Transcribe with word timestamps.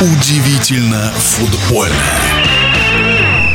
Удивительно 0.00 1.12
футбольно. 1.12 1.94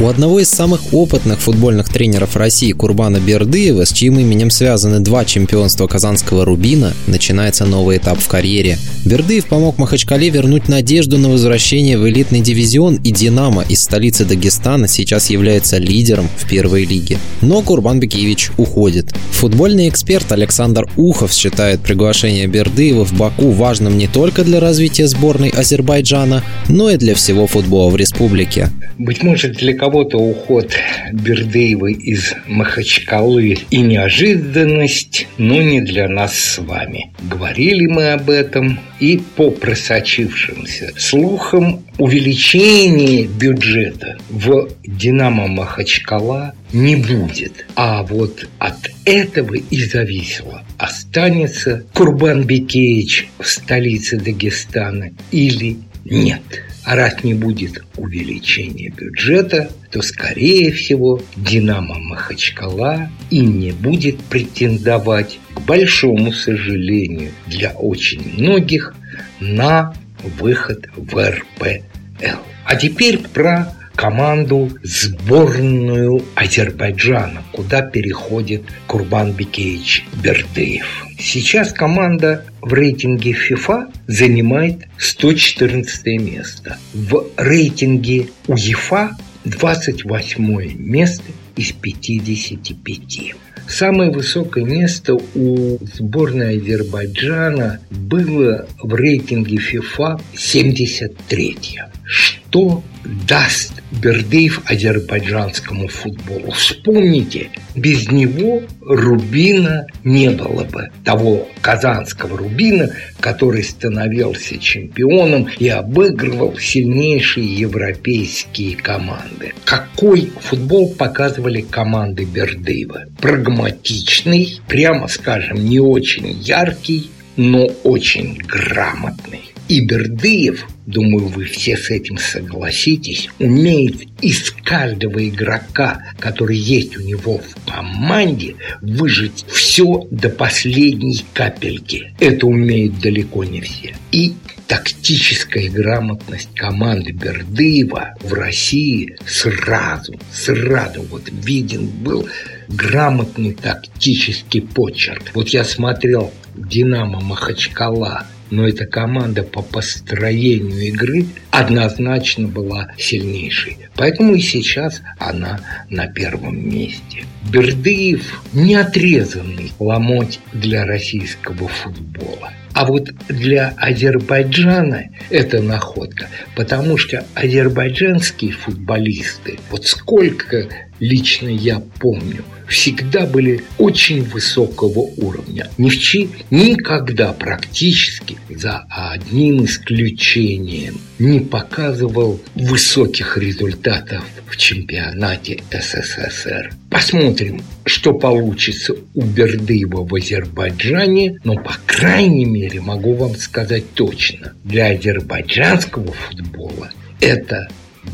У 0.00 0.08
одного 0.08 0.40
из 0.40 0.50
самых 0.50 0.92
опытных 0.92 1.40
футбольных 1.40 1.88
тренеров 1.88 2.34
России 2.34 2.72
Курбана 2.72 3.18
Бердыева, 3.18 3.84
с 3.84 3.92
чьим 3.92 4.18
именем 4.18 4.50
связаны 4.50 4.98
два 4.98 5.24
чемпионства 5.24 5.86
казанского 5.86 6.44
«Рубина», 6.44 6.92
начинается 7.06 7.64
новый 7.64 7.98
этап 7.98 8.18
в 8.18 8.26
карьере. 8.26 8.76
Бердыев 9.04 9.46
помог 9.46 9.78
Махачкале 9.78 10.30
вернуть 10.30 10.68
надежду 10.68 11.16
на 11.16 11.28
возвращение 11.28 11.96
в 11.96 12.08
элитный 12.08 12.40
дивизион, 12.40 12.96
и 12.96 13.12
«Динамо» 13.12 13.64
из 13.68 13.82
столицы 13.82 14.24
Дагестана 14.24 14.88
сейчас 14.88 15.30
является 15.30 15.78
лидером 15.78 16.28
в 16.38 16.48
первой 16.48 16.86
лиге. 16.86 17.18
Но 17.40 17.62
Курбан 17.62 18.00
Бекевич 18.00 18.50
уходит. 18.56 19.14
Футбольный 19.30 19.88
эксперт 19.88 20.32
Александр 20.32 20.88
Ухов 20.96 21.32
считает 21.32 21.80
приглашение 21.80 22.48
Бердыева 22.48 23.04
в 23.04 23.12
Баку 23.12 23.52
важным 23.52 23.96
не 23.96 24.08
только 24.08 24.42
для 24.42 24.58
развития 24.58 25.06
сборной 25.06 25.50
Азербайджана, 25.50 26.42
но 26.68 26.90
и 26.90 26.96
для 26.96 27.14
всего 27.14 27.46
футбола 27.46 27.90
в 27.90 27.96
республике. 27.96 28.70
Быть 28.98 29.22
может, 29.22 29.56
для 29.56 29.74
кого-то 29.84 30.16
уход 30.16 30.72
Бердыева 31.12 31.88
из 31.90 32.32
Махачкалы 32.46 33.58
и 33.68 33.82
неожиданность, 33.82 35.28
но 35.36 35.60
не 35.60 35.82
для 35.82 36.08
нас 36.08 36.38
с 36.38 36.58
вами. 36.58 37.12
Говорили 37.20 37.86
мы 37.86 38.12
об 38.12 38.30
этом, 38.30 38.80
и 38.98 39.20
по 39.36 39.50
просочившимся 39.50 40.94
слухам 40.96 41.84
увеличение 41.98 43.26
бюджета 43.26 44.16
в 44.30 44.70
«Динамо 44.86 45.48
Махачкала» 45.48 46.54
не 46.72 46.96
будет. 46.96 47.66
А 47.76 48.04
вот 48.04 48.48
от 48.58 48.90
этого 49.04 49.54
и 49.54 49.84
зависело, 49.84 50.62
останется 50.78 51.84
Курбан 51.92 52.44
Бекеевич 52.44 53.28
в 53.38 53.46
столице 53.46 54.16
Дагестана 54.16 55.10
или 55.30 55.76
нет. 56.04 56.42
А 56.84 56.96
раз 56.96 57.24
не 57.24 57.32
будет 57.32 57.82
увеличения 57.96 58.90
бюджета, 58.90 59.70
то, 59.90 60.02
скорее 60.02 60.70
всего, 60.70 61.20
«Динамо 61.34 61.98
Махачкала» 61.98 63.10
и 63.30 63.40
не 63.40 63.72
будет 63.72 64.20
претендовать, 64.24 65.38
к 65.54 65.60
большому 65.60 66.32
сожалению 66.32 67.30
для 67.46 67.70
очень 67.70 68.22
многих, 68.36 68.94
на 69.40 69.94
выход 70.38 70.86
в 70.96 71.16
РПЛ. 71.18 72.36
А 72.66 72.76
теперь 72.76 73.18
про 73.18 73.74
команду 73.94 74.70
сборную 74.82 76.22
Азербайджана, 76.34 77.42
куда 77.52 77.82
переходит 77.82 78.62
Курбан 78.86 79.32
Бекеевич 79.32 80.04
Бердыев. 80.22 81.06
Сейчас 81.18 81.72
команда 81.72 82.44
в 82.60 82.72
рейтинге 82.72 83.32
FIFA 83.32 83.92
занимает 84.06 84.88
114 84.98 86.06
место. 86.20 86.78
В 86.92 87.24
рейтинге 87.36 88.28
УЕФА 88.48 89.16
28 89.44 90.76
место 90.78 91.24
из 91.56 91.72
55. 91.72 93.34
Самое 93.68 94.10
высокое 94.10 94.64
место 94.64 95.14
у 95.14 95.78
сборной 95.94 96.58
Азербайджана 96.58 97.80
было 97.90 98.66
в 98.82 98.94
рейтинге 98.94 99.56
FIFA 99.56 100.20
73. 100.36 101.56
Что 102.04 102.82
даст 103.04 103.72
Бердыев 103.90 104.62
азербайджанскому 104.66 105.88
футболу. 105.88 106.50
Вспомните, 106.52 107.50
без 107.74 108.10
него 108.10 108.62
Рубина 108.80 109.86
не 110.02 110.30
было 110.30 110.64
бы. 110.64 110.90
Того 111.04 111.48
казанского 111.60 112.36
Рубина, 112.36 112.90
который 113.20 113.62
становился 113.62 114.58
чемпионом 114.58 115.48
и 115.58 115.68
обыгрывал 115.68 116.58
сильнейшие 116.58 117.46
европейские 117.46 118.76
команды. 118.76 119.54
Какой 119.64 120.30
футбол 120.40 120.94
показывали 120.94 121.60
команды 121.60 122.24
Бердыева? 122.24 123.04
Прагматичный, 123.20 124.60
прямо 124.66 125.08
скажем, 125.08 125.64
не 125.64 125.80
очень 125.80 126.30
яркий, 126.42 127.10
но 127.36 127.66
очень 127.84 128.38
грамотный. 128.38 129.53
И 129.66 129.80
Бердыев, 129.80 130.66
думаю, 130.84 131.28
вы 131.28 131.44
все 131.44 131.76
с 131.76 131.88
этим 131.88 132.18
согласитесь, 132.18 133.28
умеет 133.38 134.02
из 134.20 134.50
каждого 134.50 135.26
игрока, 135.26 136.02
который 136.18 136.58
есть 136.58 136.96
у 136.98 137.00
него 137.00 137.38
в 137.38 137.70
команде, 137.70 138.56
выжить 138.82 139.46
все 139.48 140.06
до 140.10 140.28
последней 140.28 141.24
капельки. 141.32 142.14
Это 142.20 142.46
умеют 142.46 143.00
далеко 143.00 143.44
не 143.44 143.62
все. 143.62 143.94
И 144.12 144.34
тактическая 144.68 145.70
грамотность 145.70 146.54
команды 146.54 147.12
Бердыева 147.12 148.14
в 148.20 148.34
России 148.34 149.16
сразу, 149.26 150.14
сразу 150.30 151.02
вот 151.02 151.22
виден 151.26 151.86
был 151.86 152.28
грамотный 152.68 153.54
тактический 153.54 154.60
почерк. 154.60 155.30
Вот 155.34 155.48
я 155.48 155.64
смотрел 155.64 156.32
«Динамо 156.54 157.20
Махачкала», 157.20 158.26
но 158.50 158.66
эта 158.66 158.86
команда 158.86 159.42
по 159.42 159.62
построению 159.62 160.80
игры 160.88 161.26
однозначно 161.50 162.48
была 162.48 162.88
сильнейшей. 162.98 163.78
Поэтому 163.96 164.34
и 164.34 164.40
сейчас 164.40 165.02
она 165.18 165.60
на 165.88 166.06
первом 166.08 166.68
месте. 166.68 167.24
Бердыев 167.50 168.42
не 168.52 168.74
отрезанный 168.74 169.72
ломоть 169.78 170.40
для 170.52 170.84
российского 170.84 171.68
футбола. 171.68 172.52
А 172.74 172.86
вот 172.86 173.08
для 173.28 173.72
Азербайджана 173.76 175.04
это 175.30 175.62
находка, 175.62 176.26
потому 176.56 176.98
что 176.98 177.24
азербайджанские 177.34 178.50
футболисты, 178.50 179.60
вот 179.70 179.86
сколько 179.86 180.66
лично 181.00 181.48
я 181.48 181.80
помню, 182.00 182.44
всегда 182.68 183.26
были 183.26 183.64
очень 183.78 184.22
высокого 184.22 185.00
уровня. 185.00 185.68
Невчи 185.78 186.30
никогда 186.50 187.32
практически, 187.32 188.38
за 188.48 188.84
одним 188.88 189.64
исключением, 189.64 190.98
не 191.18 191.40
показывал 191.40 192.40
высоких 192.54 193.38
результатов 193.38 194.24
в 194.46 194.56
чемпионате 194.56 195.62
СССР. 195.70 196.72
Посмотрим, 196.90 197.62
что 197.84 198.12
получится 198.14 198.94
у 199.14 199.22
Бердыева 199.22 200.04
в 200.04 200.14
Азербайджане, 200.14 201.38
но, 201.44 201.54
по 201.54 201.76
крайней 201.86 202.44
мере, 202.44 202.80
могу 202.80 203.14
вам 203.14 203.36
сказать 203.36 203.92
точно, 203.94 204.52
для 204.64 204.90
азербайджанского 204.90 206.12
футбола 206.12 206.90
это 207.20 207.68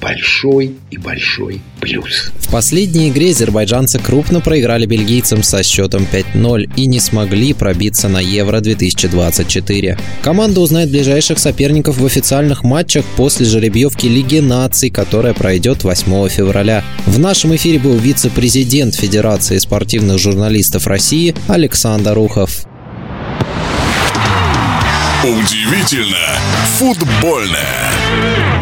большой 0.00 0.74
и 0.90 0.98
большой 0.98 1.60
плюс. 1.80 2.30
В 2.38 2.50
последней 2.50 3.08
игре 3.08 3.30
азербайджанцы 3.30 3.98
крупно 3.98 4.40
проиграли 4.40 4.86
бельгийцам 4.86 5.42
со 5.42 5.62
счетом 5.62 6.06
5-0 6.10 6.70
и 6.76 6.86
не 6.86 7.00
смогли 7.00 7.52
пробиться 7.52 8.08
на 8.08 8.20
Евро-2024. 8.20 9.98
Команда 10.22 10.60
узнает 10.60 10.90
ближайших 10.90 11.38
соперников 11.38 11.98
в 11.98 12.06
официальных 12.06 12.64
матчах 12.64 13.04
после 13.16 13.46
жеребьевки 13.46 14.06
Лиги 14.06 14.38
наций, 14.38 14.90
которая 14.90 15.34
пройдет 15.34 15.84
8 15.84 16.28
февраля. 16.28 16.84
В 17.06 17.18
нашем 17.18 17.54
эфире 17.56 17.78
был 17.78 17.96
вице-президент 17.96 18.94
Федерации 18.94 19.58
спортивных 19.58 20.18
журналистов 20.18 20.86
России 20.86 21.34
Александр 21.48 22.18
Ухов. 22.18 22.66
Удивительно 25.24 26.38
футбольное. 26.78 28.55